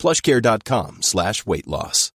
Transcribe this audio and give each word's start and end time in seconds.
plushcare.com 0.00 1.02
slash 1.02 1.44
weight 1.46 1.66
loss. 1.66 2.10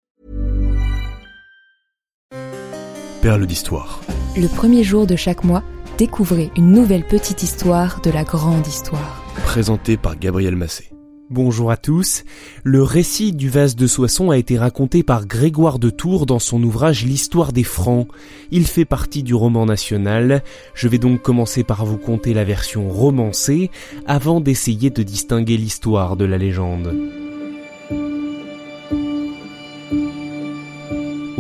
Perle 3.21 3.47
d'histoire. 3.47 4.01
Le 4.37 4.47
premier 4.47 4.85
jour 4.85 5.07
de 5.07 5.17
chaque 5.17 5.43
mois, 5.43 5.65
découvrez 5.99 6.51
une 6.57 6.71
nouvelle 6.71 7.05
petite 7.05 7.43
histoire 7.43 8.01
de 8.01 8.11
la 8.11 8.23
grande 8.23 8.67
histoire. 8.67 9.25
Présenté 9.45 9.97
par 9.97 10.17
Gabriel 10.17 10.55
Massé. 10.55 10.93
Bonjour 11.29 11.73
à 11.73 11.77
tous. 11.77 12.23
Le 12.63 12.85
récit 12.85 13.33
du 13.33 13.49
vase 13.49 13.75
de 13.75 13.89
Soissons 13.89 14.31
a 14.31 14.39
été 14.39 14.59
raconté 14.59 15.03
par 15.03 15.27
Grégoire 15.27 15.81
de 15.81 15.91
Tours 15.91 16.27
dans 16.27 16.39
son 16.39 16.63
ouvrage 16.63 17.05
L'histoire 17.05 17.53
des 17.53 17.65
Francs. 17.65 18.07
Il 18.53 18.67
fait 18.67 18.85
partie 18.85 19.25
du 19.25 19.35
roman 19.35 19.67
national. 19.67 20.45
Je 20.75 20.87
vais 20.87 20.99
donc 20.99 21.21
commencer 21.23 21.65
par 21.65 21.85
vous 21.85 21.99
conter 21.99 22.33
la 22.33 22.45
version 22.45 22.89
romancée 22.89 23.71
avant 24.07 24.41
d'essayer 24.41 24.91
de 24.91 25.03
distinguer 25.03 25.57
l'histoire 25.57 26.17
de 26.17 26.25
la 26.25 26.39
légende. 26.39 27.22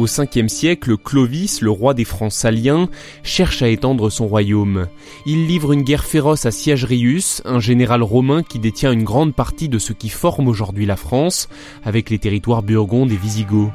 Au 0.02 0.08
5 0.08 0.50
siècle, 0.50 0.96
Clovis, 0.96 1.60
le 1.60 1.70
roi 1.70 1.94
des 1.94 2.04
Francs 2.04 2.32
saliens, 2.32 2.88
cherche 3.22 3.62
à 3.62 3.68
étendre 3.68 4.10
son 4.10 4.26
royaume. 4.26 4.88
Il 5.26 5.46
livre 5.46 5.70
une 5.72 5.84
guerre 5.84 6.04
féroce 6.04 6.44
à 6.44 6.50
Siagrius, 6.50 7.40
un 7.44 7.60
général 7.60 8.02
romain 8.02 8.42
qui 8.42 8.58
détient 8.58 8.90
une 8.90 9.04
grande 9.04 9.32
partie 9.32 9.68
de 9.68 9.78
ce 9.78 9.92
qui 9.92 10.08
forme 10.08 10.48
aujourd'hui 10.48 10.86
la 10.86 10.96
France, 10.96 11.48
avec 11.84 12.10
les 12.10 12.18
territoires 12.18 12.64
burgondes 12.64 13.12
et 13.12 13.16
visigoths. 13.16 13.70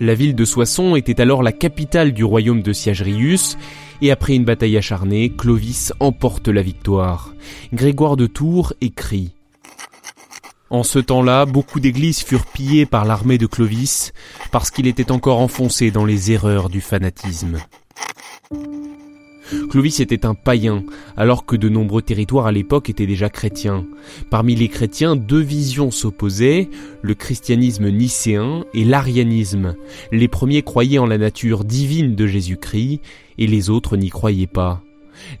La 0.00 0.14
ville 0.14 0.34
de 0.34 0.46
Soissons 0.46 0.96
était 0.96 1.20
alors 1.20 1.42
la 1.42 1.52
capitale 1.52 2.14
du 2.14 2.24
royaume 2.24 2.62
de 2.62 2.72
Siagrius, 2.72 3.58
et 4.00 4.10
après 4.10 4.34
une 4.34 4.46
bataille 4.46 4.78
acharnée, 4.78 5.28
Clovis 5.28 5.92
emporte 6.00 6.48
la 6.48 6.62
victoire. 6.62 7.34
Grégoire 7.74 8.16
de 8.16 8.26
Tours 8.26 8.72
écrit 8.80 9.32
en 10.70 10.82
ce 10.82 10.98
temps-là, 10.98 11.46
beaucoup 11.46 11.78
d'églises 11.80 12.22
furent 12.22 12.46
pillées 12.46 12.86
par 12.86 13.04
l'armée 13.04 13.38
de 13.38 13.46
Clovis 13.46 14.12
parce 14.50 14.70
qu'il 14.70 14.86
était 14.86 15.12
encore 15.12 15.38
enfoncé 15.40 15.90
dans 15.90 16.04
les 16.04 16.32
erreurs 16.32 16.68
du 16.68 16.80
fanatisme. 16.80 17.58
Clovis 19.70 20.00
était 20.00 20.26
un 20.26 20.34
païen, 20.34 20.82
alors 21.16 21.46
que 21.46 21.54
de 21.54 21.68
nombreux 21.68 22.02
territoires 22.02 22.46
à 22.46 22.52
l'époque 22.52 22.90
étaient 22.90 23.06
déjà 23.06 23.28
chrétiens. 23.28 23.86
Parmi 24.28 24.56
les 24.56 24.68
chrétiens, 24.68 25.14
deux 25.14 25.40
visions 25.40 25.92
s'opposaient, 25.92 26.68
le 27.02 27.14
christianisme 27.14 27.88
nicéen 27.90 28.64
et 28.74 28.84
l'arianisme. 28.84 29.76
Les 30.10 30.26
premiers 30.26 30.62
croyaient 30.62 30.98
en 30.98 31.06
la 31.06 31.18
nature 31.18 31.64
divine 31.64 32.16
de 32.16 32.26
Jésus-Christ, 32.26 33.00
et 33.38 33.46
les 33.46 33.70
autres 33.70 33.96
n'y 33.96 34.10
croyaient 34.10 34.48
pas. 34.48 34.82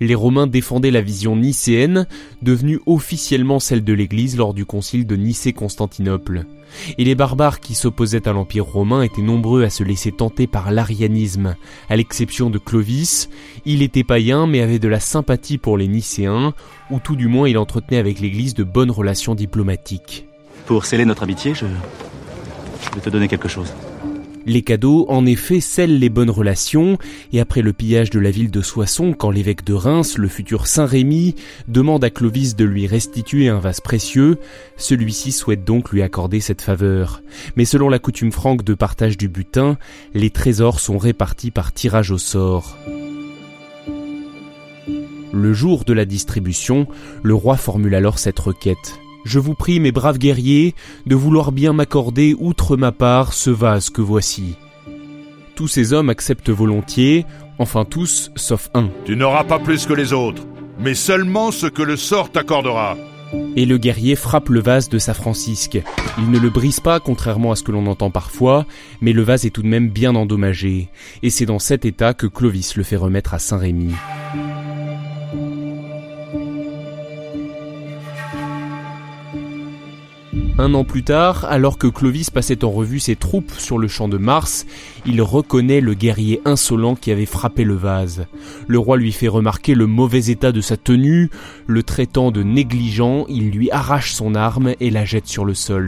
Les 0.00 0.14
Romains 0.14 0.46
défendaient 0.46 0.90
la 0.90 1.00
vision 1.00 1.36
nicéenne, 1.36 2.06
devenue 2.42 2.80
officiellement 2.86 3.60
celle 3.60 3.84
de 3.84 3.92
l'Église 3.92 4.36
lors 4.36 4.54
du 4.54 4.64
concile 4.64 5.06
de 5.06 5.16
Nicée-Constantinople. 5.16 6.46
Et 6.98 7.04
les 7.04 7.14
barbares 7.14 7.60
qui 7.60 7.74
s'opposaient 7.74 8.28
à 8.28 8.32
l'Empire 8.32 8.66
romain 8.66 9.02
étaient 9.02 9.22
nombreux 9.22 9.64
à 9.64 9.70
se 9.70 9.82
laisser 9.82 10.12
tenter 10.12 10.46
par 10.46 10.70
l'arianisme. 10.72 11.56
À 11.88 11.96
l'exception 11.96 12.50
de 12.50 12.58
Clovis, 12.58 13.28
il 13.64 13.82
était 13.82 14.04
païen 14.04 14.46
mais 14.46 14.60
avait 14.60 14.78
de 14.78 14.88
la 14.88 15.00
sympathie 15.00 15.58
pour 15.58 15.78
les 15.78 15.88
Nicéens, 15.88 16.54
ou 16.90 16.98
tout 16.98 17.16
du 17.16 17.28
moins 17.28 17.48
il 17.48 17.58
entretenait 17.58 17.98
avec 17.98 18.20
l'Église 18.20 18.54
de 18.54 18.64
bonnes 18.64 18.90
relations 18.90 19.34
diplomatiques. 19.34 20.26
Pour 20.66 20.84
sceller 20.84 21.04
notre 21.04 21.22
amitié, 21.22 21.54
je, 21.54 21.66
je 21.66 22.94
vais 22.94 23.00
te 23.00 23.10
donner 23.10 23.28
quelque 23.28 23.48
chose. 23.48 23.72
Les 24.46 24.62
cadeaux, 24.62 25.06
en 25.08 25.26
effet, 25.26 25.58
scellent 25.58 25.98
les 25.98 26.08
bonnes 26.08 26.30
relations, 26.30 26.98
et 27.32 27.40
après 27.40 27.62
le 27.62 27.72
pillage 27.72 28.10
de 28.10 28.20
la 28.20 28.30
ville 28.30 28.52
de 28.52 28.62
Soissons, 28.62 29.12
quand 29.12 29.32
l'évêque 29.32 29.64
de 29.64 29.74
Reims, 29.74 30.18
le 30.18 30.28
futur 30.28 30.68
Saint-Rémy, 30.68 31.34
demande 31.66 32.04
à 32.04 32.10
Clovis 32.10 32.54
de 32.54 32.64
lui 32.64 32.86
restituer 32.86 33.48
un 33.48 33.58
vase 33.58 33.80
précieux, 33.80 34.38
celui-ci 34.76 35.32
souhaite 35.32 35.64
donc 35.64 35.90
lui 35.90 36.00
accorder 36.00 36.38
cette 36.38 36.62
faveur. 36.62 37.22
Mais 37.56 37.64
selon 37.64 37.88
la 37.88 37.98
coutume 37.98 38.30
franque 38.30 38.62
de 38.62 38.74
partage 38.74 39.18
du 39.18 39.28
butin, 39.28 39.78
les 40.14 40.30
trésors 40.30 40.78
sont 40.78 40.96
répartis 40.96 41.50
par 41.50 41.72
tirage 41.72 42.12
au 42.12 42.18
sort. 42.18 42.78
Le 45.32 45.52
jour 45.52 45.84
de 45.84 45.92
la 45.92 46.04
distribution, 46.04 46.86
le 47.24 47.34
roi 47.34 47.56
formule 47.56 47.96
alors 47.96 48.20
cette 48.20 48.38
requête. 48.38 49.00
Je 49.26 49.40
vous 49.40 49.54
prie, 49.54 49.80
mes 49.80 49.90
braves 49.90 50.18
guerriers, 50.18 50.76
de 51.04 51.16
vouloir 51.16 51.50
bien 51.50 51.72
m'accorder, 51.72 52.36
outre 52.38 52.76
ma 52.76 52.92
part, 52.92 53.32
ce 53.32 53.50
vase 53.50 53.90
que 53.90 54.00
voici. 54.00 54.54
Tous 55.56 55.66
ces 55.66 55.92
hommes 55.92 56.10
acceptent 56.10 56.50
volontiers, 56.50 57.26
enfin 57.58 57.84
tous, 57.84 58.30
sauf 58.36 58.70
un. 58.72 58.88
Tu 59.04 59.16
n'auras 59.16 59.42
pas 59.42 59.58
plus 59.58 59.84
que 59.84 59.94
les 59.94 60.12
autres, 60.12 60.44
mais 60.78 60.94
seulement 60.94 61.50
ce 61.50 61.66
que 61.66 61.82
le 61.82 61.96
sort 61.96 62.30
t'accordera. 62.30 62.96
Et 63.56 63.66
le 63.66 63.78
guerrier 63.78 64.14
frappe 64.14 64.48
le 64.48 64.60
vase 64.60 64.88
de 64.88 65.00
sa 65.00 65.12
francisque. 65.12 65.82
Il 66.18 66.30
ne 66.30 66.38
le 66.38 66.48
brise 66.48 66.78
pas, 66.78 67.00
contrairement 67.00 67.50
à 67.50 67.56
ce 67.56 67.64
que 67.64 67.72
l'on 67.72 67.88
entend 67.88 68.12
parfois, 68.12 68.64
mais 69.00 69.12
le 69.12 69.22
vase 69.22 69.44
est 69.44 69.50
tout 69.50 69.62
de 69.62 69.66
même 69.66 69.88
bien 69.88 70.14
endommagé. 70.14 70.88
Et 71.24 71.30
c'est 71.30 71.46
dans 71.46 71.58
cet 71.58 71.84
état 71.84 72.14
que 72.14 72.28
Clovis 72.28 72.76
le 72.76 72.84
fait 72.84 72.94
remettre 72.94 73.34
à 73.34 73.40
Saint-Rémy. 73.40 73.92
Un 80.66 80.74
an 80.74 80.82
plus 80.82 81.04
tard, 81.04 81.46
alors 81.48 81.78
que 81.78 81.86
Clovis 81.86 82.28
passait 82.28 82.64
en 82.64 82.72
revue 82.72 82.98
ses 82.98 83.14
troupes 83.14 83.52
sur 83.52 83.78
le 83.78 83.86
champ 83.86 84.08
de 84.08 84.18
Mars, 84.18 84.66
il 85.06 85.22
reconnaît 85.22 85.80
le 85.80 85.94
guerrier 85.94 86.40
insolent 86.44 86.96
qui 86.96 87.12
avait 87.12 87.24
frappé 87.24 87.62
le 87.62 87.76
vase. 87.76 88.26
Le 88.66 88.76
roi 88.80 88.96
lui 88.96 89.12
fait 89.12 89.28
remarquer 89.28 89.76
le 89.76 89.86
mauvais 89.86 90.26
état 90.26 90.50
de 90.50 90.60
sa 90.60 90.76
tenue, 90.76 91.30
le 91.68 91.84
traitant 91.84 92.32
de 92.32 92.42
négligent, 92.42 93.26
il 93.28 93.52
lui 93.52 93.70
arrache 93.70 94.10
son 94.10 94.34
arme 94.34 94.72
et 94.80 94.90
la 94.90 95.04
jette 95.04 95.28
sur 95.28 95.44
le 95.44 95.54
sol. 95.54 95.86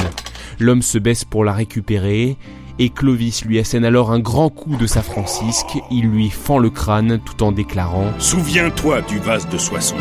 L'homme 0.61 0.83
se 0.83 0.99
baisse 0.99 1.25
pour 1.25 1.43
la 1.43 1.55
récupérer, 1.55 2.37
et 2.79 2.91
Clovis 2.91 3.45
lui 3.45 3.59
assène 3.59 3.85
alors 3.85 4.13
un 4.13 4.21
grand 4.21 4.49
coup 4.49 4.77
de 4.77 4.87
sa 4.87 5.03
francisque, 5.03 5.77
il 5.91 6.09
lui 6.09 6.31
fend 6.31 6.59
le 6.59 6.71
crâne 6.71 7.19
tout 7.19 7.43
en 7.43 7.51
déclarant⁇ 7.51 8.13
Souviens-toi 8.21 9.03
du 9.03 9.19
vase 9.19 9.49
de 9.49 9.59
Soissons!⁇ 9.59 9.97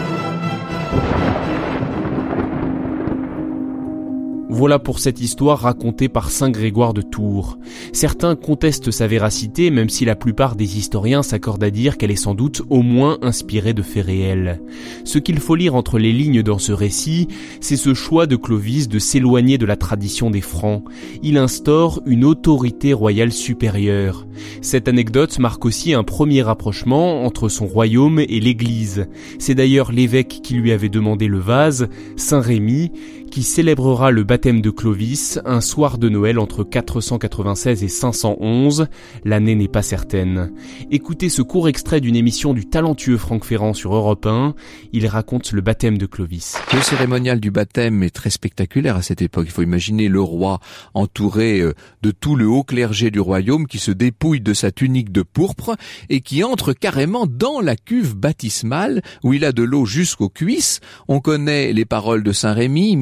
Voilà 4.57 4.79
pour 4.79 4.97
cette 4.97 5.21
histoire 5.21 5.59
racontée 5.59 6.09
par 6.09 6.31
Saint 6.31 6.49
Grégoire 6.49 6.95
de 6.95 7.03
Tours. 7.03 7.59
Certains 7.93 8.35
contestent 8.35 8.89
sa 8.89 9.05
véracité, 9.05 9.69
même 9.69 9.87
si 9.87 10.03
la 10.03 10.15
plupart 10.15 10.55
des 10.55 10.79
historiens 10.79 11.21
s'accordent 11.21 11.63
à 11.63 11.69
dire 11.69 11.95
qu'elle 11.95 12.09
est 12.09 12.15
sans 12.15 12.33
doute 12.33 12.63
au 12.71 12.81
moins 12.81 13.19
inspirée 13.21 13.75
de 13.75 13.83
faits 13.83 14.07
réels. 14.07 14.59
Ce 15.03 15.19
qu'il 15.19 15.39
faut 15.39 15.53
lire 15.53 15.75
entre 15.75 15.99
les 15.99 16.11
lignes 16.11 16.41
dans 16.41 16.57
ce 16.57 16.71
récit, 16.71 17.27
c'est 17.61 17.75
ce 17.75 17.93
choix 17.93 18.25
de 18.25 18.35
Clovis 18.35 18.87
de 18.87 18.97
s'éloigner 18.97 19.59
de 19.59 19.67
la 19.67 19.75
tradition 19.75 20.31
des 20.31 20.41
Francs. 20.41 20.83
Il 21.21 21.37
instaure 21.37 22.01
une 22.07 22.25
autorité 22.25 22.93
royale 22.93 23.33
supérieure. 23.33 24.25
Cette 24.63 24.87
anecdote 24.87 25.37
marque 25.37 25.65
aussi 25.65 25.93
un 25.93 26.03
premier 26.03 26.41
rapprochement 26.41 27.25
entre 27.25 27.47
son 27.47 27.67
royaume 27.67 28.17
et 28.17 28.39
l'Église. 28.39 29.05
C'est 29.37 29.53
d'ailleurs 29.53 29.91
l'évêque 29.91 30.39
qui 30.41 30.55
lui 30.55 30.71
avait 30.71 30.89
demandé 30.89 31.27
le 31.27 31.37
vase, 31.37 31.89
Saint 32.15 32.41
Rémy, 32.41 32.91
qui 33.31 33.43
célébrera 33.43 34.11
le 34.11 34.23
baptême 34.23 34.61
de 34.61 34.69
Clovis 34.69 35.39
un 35.45 35.61
soir 35.61 35.97
de 35.97 36.09
Noël 36.09 36.39
entre 36.39 36.63
496 36.63 37.83
et 37.83 37.87
511. 37.87 38.87
L'année 39.25 39.55
n'est 39.55 39.67
pas 39.67 39.81
certaine. 39.81 40.51
Écoutez 40.91 41.29
ce 41.29 41.41
court 41.41 41.67
extrait 41.67 42.01
d'une 42.01 42.15
émission 42.15 42.53
du 42.53 42.65
talentueux 42.65 43.17
Franck 43.17 43.45
Ferrand 43.45 43.73
sur 43.73 43.95
Europe 43.95 44.25
1. 44.25 44.55
Il 44.93 45.07
raconte 45.07 45.51
le 45.51 45.61
baptême 45.61 45.97
de 45.97 46.05
Clovis. 46.05 46.55
Le 46.73 46.81
cérémonial 46.81 47.39
du 47.39 47.51
baptême 47.51 48.03
est 48.03 48.09
très 48.09 48.29
spectaculaire 48.29 48.95
à 48.95 49.01
cette 49.01 49.21
époque. 49.21 49.45
Il 49.47 49.51
faut 49.51 49.61
imaginer 49.61 50.07
le 50.07 50.21
roi 50.21 50.59
entouré 50.93 51.59
euh, 51.59 51.73
de 52.01 52.11
tout 52.11 52.35
le 52.35 52.47
haut 52.47 52.63
clergé 52.63 53.11
du 53.11 53.19
royaume 53.19 53.67
qui 53.67 53.79
se 53.79 53.91
dépouille 53.91 54.41
de 54.41 54.53
sa 54.53 54.71
tunique 54.71 55.11
de 55.11 55.21
pourpre 55.21 55.75
et 56.09 56.21
qui 56.21 56.43
entre 56.43 56.73
carrément 56.73 57.25
dans 57.27 57.61
la 57.61 57.75
cuve 57.75 58.15
baptismale 58.15 59.01
où 59.23 59.33
il 59.33 59.45
a 59.45 59.51
de 59.51 59.63
l'eau 59.63 59.85
jusqu'aux 59.85 60.29
cuisses. 60.29 60.79
On 61.07 61.19
connaît 61.19 61.73
les 61.73 61.85
paroles 61.85 62.23
de 62.23 62.31
Saint 62.31 62.53
Rémy, 62.53 62.95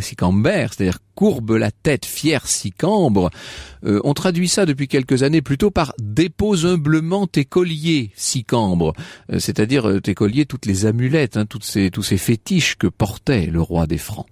Sicamber, 0.00 0.66
c'est-à-dire 0.70 0.98
courbe 1.14 1.52
la 1.52 1.70
tête, 1.70 2.04
fier 2.04 2.46
sicambre. 2.46 3.30
Euh, 3.84 4.00
on 4.04 4.14
traduit 4.14 4.48
ça 4.48 4.66
depuis 4.66 4.88
quelques 4.88 5.22
années 5.22 5.42
plutôt 5.42 5.70
par 5.70 5.94
dépose 5.98 6.66
humblement 6.66 7.26
tes 7.26 7.44
colliers 7.44 8.10
sicambre, 8.14 8.94
euh, 9.32 9.38
c'est-à-dire 9.38 9.88
euh, 9.88 10.00
tes 10.00 10.14
colliers, 10.14 10.46
toutes 10.46 10.66
les 10.66 10.86
amulettes, 10.86 11.36
hein, 11.36 11.46
toutes 11.46 11.64
ces, 11.64 11.90
tous 11.90 12.02
ces 12.02 12.16
fétiches 12.16 12.76
que 12.76 12.86
portait 12.86 13.46
le 13.46 13.60
roi 13.60 13.86
des 13.86 13.98
Francs. 13.98 14.26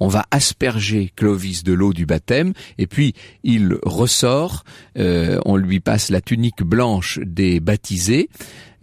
On 0.00 0.08
va 0.08 0.26
asperger 0.30 1.12
Clovis 1.16 1.64
de 1.64 1.72
l'eau 1.72 1.92
du 1.92 2.06
baptême 2.06 2.52
et 2.78 2.86
puis 2.86 3.14
il 3.42 3.76
ressort, 3.82 4.64
on 4.96 5.56
lui 5.56 5.80
passe 5.80 6.10
la 6.10 6.20
tunique 6.20 6.62
blanche 6.62 7.18
des 7.24 7.60
baptisés. 7.60 8.28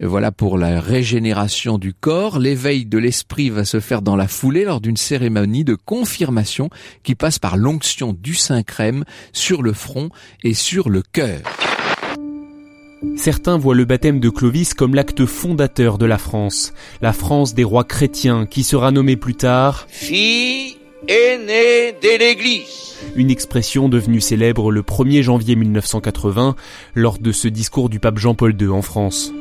Voilà 0.00 0.32
pour 0.32 0.58
la 0.58 0.80
régénération 0.80 1.78
du 1.78 1.94
corps. 1.94 2.38
L'éveil 2.38 2.84
de 2.84 2.98
l'esprit 2.98 3.50
va 3.50 3.64
se 3.64 3.80
faire 3.80 4.02
dans 4.02 4.16
la 4.16 4.26
foulée 4.26 4.64
lors 4.64 4.80
d'une 4.80 4.96
cérémonie 4.96 5.64
de 5.64 5.76
confirmation 5.76 6.68
qui 7.02 7.14
passe 7.14 7.38
par 7.38 7.56
l'onction 7.56 8.12
du 8.12 8.34
Saint-Crème 8.34 9.04
sur 9.32 9.62
le 9.62 9.72
front 9.72 10.08
et 10.42 10.54
sur 10.54 10.90
le 10.90 11.02
cœur. 11.02 11.40
Certains 13.16 13.58
voient 13.58 13.74
le 13.74 13.84
baptême 13.84 14.18
de 14.18 14.30
Clovis 14.30 14.74
comme 14.74 14.94
l'acte 14.94 15.26
fondateur 15.26 15.98
de 15.98 16.06
la 16.06 16.18
France, 16.18 16.72
la 17.00 17.12
France 17.12 17.54
des 17.54 17.64
rois 17.64 17.84
chrétiens 17.84 18.46
qui 18.46 18.64
sera 18.64 18.90
nommée 18.90 19.16
plus 19.16 19.34
tard 19.34 19.86
Fille 19.88 20.76
aînée 21.06 21.92
de 22.02 22.18
l'Église. 22.18 22.96
Une 23.14 23.30
expression 23.30 23.88
devenue 23.88 24.20
célèbre 24.20 24.72
le 24.72 24.82
1er 24.82 25.22
janvier 25.22 25.54
1980 25.54 26.56
lors 26.94 27.18
de 27.18 27.30
ce 27.30 27.46
discours 27.46 27.88
du 27.88 28.00
pape 28.00 28.18
Jean-Paul 28.18 28.56
II 28.60 28.68
en 28.68 28.82
France. 28.82 29.32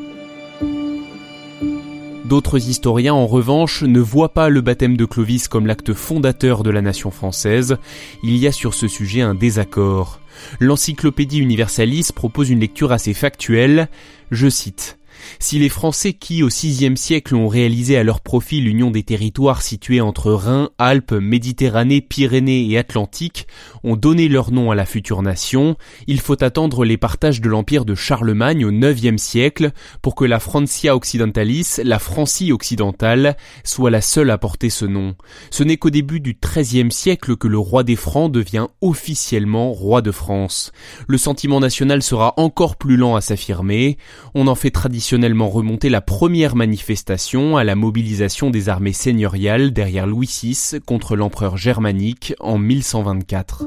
D'autres 2.33 2.67
historiens, 2.67 3.13
en 3.13 3.27
revanche, 3.27 3.83
ne 3.83 3.99
voient 3.99 4.33
pas 4.33 4.49
le 4.49 4.61
baptême 4.61 4.97
de 4.97 5.05
Clovis 5.05 5.47
comme 5.47 5.67
l'acte 5.67 5.93
fondateur 5.93 6.63
de 6.63 6.71
la 6.71 6.81
nation 6.81 7.11
française. 7.11 7.77
Il 8.23 8.35
y 8.37 8.47
a 8.47 8.51
sur 8.51 8.73
ce 8.73 8.87
sujet 8.87 9.21
un 9.21 9.35
désaccord. 9.35 10.19
L'encyclopédie 10.59 11.37
universalis 11.37 12.09
propose 12.11 12.49
une 12.49 12.61
lecture 12.61 12.91
assez 12.91 13.13
factuelle. 13.13 13.87
Je 14.31 14.49
cite. 14.49 14.97
Si 15.39 15.59
les 15.59 15.69
Français 15.69 16.13
qui, 16.13 16.43
au 16.43 16.47
VIe 16.47 16.97
siècle, 16.97 17.35
ont 17.35 17.47
réalisé 17.47 17.97
à 17.97 18.03
leur 18.03 18.21
profit 18.21 18.61
l'union 18.61 18.91
des 18.91 19.03
territoires 19.03 19.61
situés 19.61 20.01
entre 20.01 20.31
Rhin, 20.31 20.69
Alpes, 20.77 21.13
Méditerranée, 21.13 22.01
Pyrénées 22.01 22.69
et 22.69 22.77
Atlantique, 22.77 23.47
ont 23.83 23.95
donné 23.95 24.27
leur 24.27 24.51
nom 24.51 24.71
à 24.71 24.75
la 24.75 24.85
future 24.85 25.21
nation, 25.21 25.75
il 26.07 26.19
faut 26.19 26.41
attendre 26.43 26.85
les 26.85 26.97
partages 26.97 27.41
de 27.41 27.49
l'empire 27.49 27.85
de 27.85 27.95
Charlemagne 27.95 28.65
au 28.65 28.71
IXe 28.71 29.21
siècle 29.21 29.71
pour 30.01 30.15
que 30.15 30.25
la 30.25 30.39
Francia 30.39 30.95
occidentalis, 30.95 31.79
la 31.83 31.99
Francie 31.99 32.51
occidentale, 32.51 33.37
soit 33.63 33.91
la 33.91 34.01
seule 34.01 34.29
à 34.29 34.37
porter 34.37 34.69
ce 34.69 34.85
nom. 34.85 35.15
Ce 35.51 35.63
n'est 35.63 35.77
qu'au 35.77 35.89
début 35.89 36.19
du 36.19 36.37
XIIIe 36.39 36.91
siècle 36.91 37.35
que 37.35 37.47
le 37.47 37.57
roi 37.57 37.83
des 37.83 37.95
Francs 37.95 38.31
devient 38.31 38.67
officiellement 38.81 39.71
roi 39.71 40.01
de 40.01 40.11
France. 40.11 40.71
Le 41.07 41.17
sentiment 41.17 41.59
national 41.59 42.01
sera 42.01 42.33
encore 42.37 42.75
plus 42.75 42.97
lent 42.97 43.15
à 43.15 43.21
s'affirmer. 43.21 43.97
On 44.33 44.47
en 44.47 44.55
fait 44.55 44.71
remonter 45.13 45.89
la 45.89 46.01
première 46.01 46.55
manifestation 46.55 47.55
à 47.55 47.63
la 47.63 47.75
mobilisation 47.75 48.49
des 48.49 48.67
armées 48.67 48.93
seigneuriales 48.93 49.71
derrière 49.71 50.07
Louis 50.07 50.29
VI 50.41 50.79
contre 50.85 51.15
l'empereur 51.15 51.55
germanique 51.55 52.33
en 52.39 52.57
1124. 52.57 53.65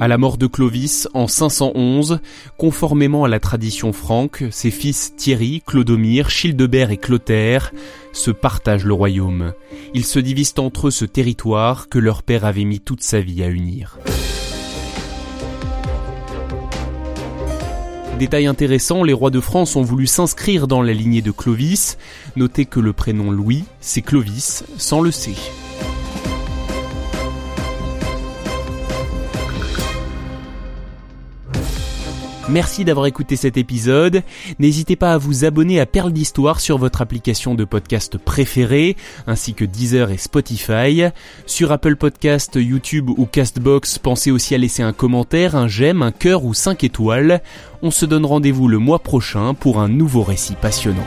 À 0.00 0.08
la 0.08 0.18
mort 0.18 0.36
de 0.36 0.46
Clovis 0.46 1.08
en 1.14 1.26
511, 1.26 2.18
conformément 2.58 3.24
à 3.24 3.28
la 3.28 3.40
tradition 3.40 3.92
franque, 3.94 4.44
ses 4.50 4.70
fils 4.70 5.14
Thierry, 5.16 5.62
Clodomir, 5.66 6.28
Childebert 6.28 6.90
et 6.90 6.98
Clotaire 6.98 7.72
se 8.12 8.30
partagent 8.30 8.84
le 8.84 8.92
royaume. 8.92 9.54
Ils 9.94 10.04
se 10.04 10.18
divisent 10.18 10.54
entre 10.58 10.88
eux 10.88 10.90
ce 10.90 11.06
territoire 11.06 11.88
que 11.88 11.98
leur 11.98 12.22
père 12.22 12.44
avait 12.44 12.64
mis 12.64 12.80
toute 12.80 13.02
sa 13.02 13.20
vie 13.20 13.42
à 13.42 13.48
unir. 13.48 13.98
Détail 18.18 18.46
intéressant, 18.46 19.02
les 19.02 19.12
rois 19.12 19.30
de 19.30 19.40
France 19.40 19.74
ont 19.74 19.82
voulu 19.82 20.06
s'inscrire 20.06 20.68
dans 20.68 20.82
la 20.82 20.92
lignée 20.92 21.20
de 21.20 21.32
Clovis. 21.32 21.98
Notez 22.36 22.64
que 22.64 22.78
le 22.78 22.92
prénom 22.92 23.32
Louis, 23.32 23.64
c'est 23.80 24.02
Clovis, 24.02 24.64
sans 24.78 25.00
le 25.00 25.10
C. 25.10 25.32
Merci 32.50 32.84
d'avoir 32.84 33.06
écouté 33.06 33.36
cet 33.36 33.56
épisode. 33.56 34.22
N'hésitez 34.58 34.96
pas 34.96 35.14
à 35.14 35.18
vous 35.18 35.46
abonner 35.46 35.80
à 35.80 35.86
Perle 35.86 36.12
d'Histoire 36.12 36.60
sur 36.60 36.76
votre 36.76 37.00
application 37.00 37.54
de 37.54 37.64
podcast 37.64 38.18
préférée, 38.18 38.96
ainsi 39.26 39.54
que 39.54 39.64
Deezer 39.64 40.10
et 40.10 40.18
Spotify. 40.18 41.04
Sur 41.46 41.72
Apple 41.72 41.96
Podcast, 41.96 42.56
YouTube 42.56 43.08
ou 43.08 43.24
Castbox, 43.24 43.98
pensez 43.98 44.30
aussi 44.30 44.54
à 44.54 44.58
laisser 44.58 44.82
un 44.82 44.92
commentaire, 44.92 45.56
un 45.56 45.68
j'aime, 45.68 46.02
un 46.02 46.12
cœur 46.12 46.44
ou 46.44 46.52
5 46.52 46.84
étoiles. 46.84 47.40
On 47.82 47.90
se 47.90 48.04
donne 48.04 48.26
rendez-vous 48.26 48.68
le 48.68 48.78
mois 48.78 48.98
prochain 48.98 49.54
pour 49.54 49.80
un 49.80 49.88
nouveau 49.88 50.22
récit 50.22 50.54
passionnant. 50.60 51.06